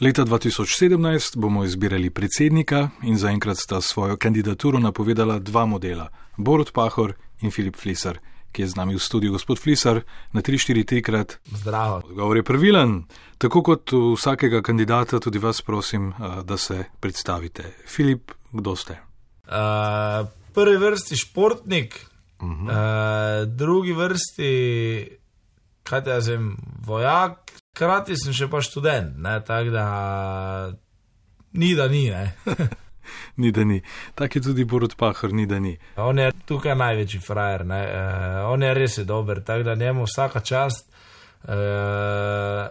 [0.00, 7.12] Leta 2017 bomo izbirali predsednika in zaenkrat sta svojo kandidaturo napovedala dva modela: Borod Pahor
[7.40, 8.18] in Filip Flisar,
[8.52, 9.32] ki je z nami v studiu.
[9.32, 10.00] Gospod Flisar,
[10.32, 11.38] na 3-4-3 krat.
[11.44, 11.96] Zdravo.
[11.96, 13.04] Odgovor je pravilen.
[13.38, 16.12] Tako kot vsakega kandidata, tudi vas prosim,
[16.44, 17.74] da se predstavite.
[17.86, 19.00] Filip, kdo ste?
[19.50, 22.06] Uh, prvi vrsti športnik,
[22.40, 22.70] uh -huh.
[22.70, 24.50] uh, drugi vrsti,
[25.82, 26.56] kaj te jaz vem,
[26.86, 29.86] vojak, hkrati sem še pa študent, tako da
[31.52, 32.10] ni da ni.
[33.40, 33.82] ni da ni.
[34.14, 35.76] Tak je tudi Borod Pahor, ni da ni.
[35.96, 40.40] On je tukaj največji frajer, uh, on je res je dober, tako da njemu vsaka
[40.40, 40.90] čast.
[41.38, 41.54] Uh,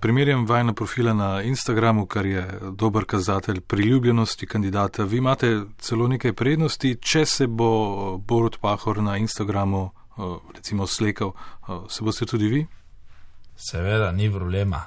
[0.00, 2.44] Primerjam vajna profila na Instagramu, kar je
[2.76, 5.04] dober kazatelj priljubljenosti kandidata.
[5.04, 11.32] Vi imate celo nekaj prednosti, če se bo Borod Pahor na Instagramu, uh, recimo, slekal,
[11.32, 12.66] uh, se boste tudi vi?
[13.60, 14.84] Seveda, ni problema.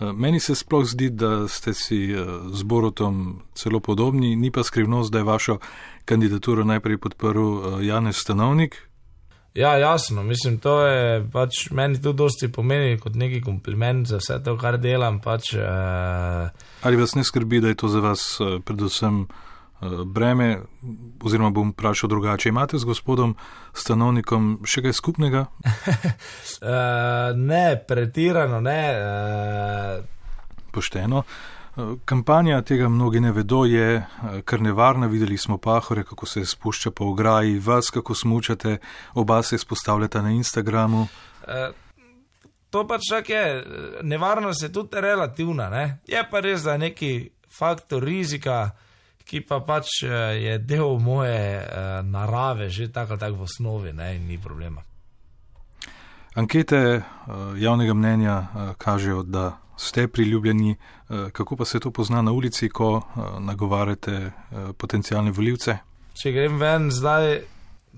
[0.00, 4.62] Eh, meni se sploh zdi, da ste si eh, z Borotom celo podobni, ni pa
[4.62, 5.58] skrivnost, da je vašo
[6.04, 8.76] kandidaturo najprej podprl eh, Janez Stanovnik.
[9.54, 14.40] Ja, jasno, mislim, to je pač meni tudi dosti pomeni kot neki kompliment za vse
[14.44, 15.20] to, kar delam.
[15.22, 16.50] Pač, uh...
[16.82, 18.24] Ali vas ne skrbi, da je to za vas
[18.66, 19.53] predvsem Eh,
[20.04, 20.58] breme,
[21.22, 23.34] oziroma bom vprašal drugače, imate z gospodom
[23.72, 25.46] stanovnikom še kaj skupnega?
[25.64, 26.68] uh,
[27.50, 28.80] ne, pretirano ne.
[29.00, 30.04] Uh...
[30.74, 31.22] Pošteno.
[32.04, 34.04] Kampanja tega mnogi ne vedo, je
[34.44, 35.06] kar nevarna.
[35.06, 38.78] Videli smo pahore, kako se spušča po ograji, vas, kako smučate,
[39.14, 41.06] oba se izpostavljata na Instagramu.
[41.48, 41.70] E,
[42.70, 43.64] to pač je,
[44.02, 45.68] nevarnost je tudi relativna.
[45.70, 45.98] Ne?
[46.06, 48.70] Je pa res, da je neki faktor rizika,
[49.24, 50.08] ki pa pač eh,
[50.42, 54.82] je del moje uh, narave, že tako ali tako v osnovi, ne, in ni problema.
[56.34, 58.36] Ankete uh, javnega mnenja
[58.78, 60.76] kažejo, da ste priljubljeni.
[61.32, 63.02] Kako pa se to pozna na ulici, ko
[63.40, 64.30] nagovarjate
[64.78, 65.76] potencijalne voljivce?
[66.14, 67.40] Če grem ven zdaj.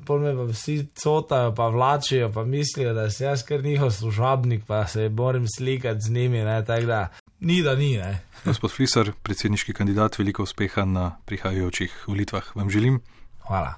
[0.07, 4.65] Pol me pa vsi cotajo, pa vlačijo, pa mislijo, da sem jaz kar njihov služabnik,
[4.67, 6.45] pa se moram slikati z njimi.
[6.45, 7.09] Ne, da,
[7.41, 7.97] ni, da ni.
[7.97, 8.21] Ne.
[8.45, 13.01] Gospod Flisar, predsedniški kandidat, veliko uspeha na prihajajočih volitvah vam želim.
[13.47, 13.75] Hvala.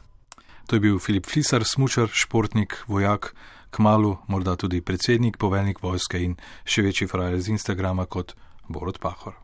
[0.66, 3.34] To je bil Filip Flisar, smočar, športnik, vojak,
[3.70, 8.34] kmalu, morda tudi predsednik, poveljnik vojske in še večji frajer z Instagrama kot
[8.68, 9.36] Borod Pahor.